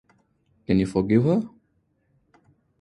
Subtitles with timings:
[0.65, 1.49] Can You Forgive Her?